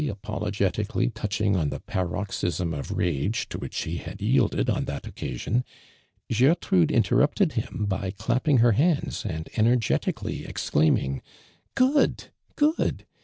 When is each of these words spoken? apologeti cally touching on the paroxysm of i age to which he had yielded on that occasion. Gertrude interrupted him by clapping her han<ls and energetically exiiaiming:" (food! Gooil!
apologeti 0.07 0.83
cally 0.89 1.09
touching 1.11 1.55
on 1.55 1.69
the 1.69 1.79
paroxysm 1.79 2.73
of 2.73 2.91
i 2.99 3.03
age 3.03 3.47
to 3.49 3.59
which 3.59 3.83
he 3.83 3.97
had 3.97 4.19
yielded 4.19 4.67
on 4.67 4.85
that 4.85 5.05
occasion. 5.05 5.63
Gertrude 6.35 6.89
interrupted 6.89 7.51
him 7.51 7.85
by 7.87 8.09
clapping 8.09 8.57
her 8.57 8.71
han<ls 8.71 9.23
and 9.23 9.47
energetically 9.57 10.39
exiiaiming:" 10.39 11.21
(food! 11.77 12.31
Gooil! 12.55 13.01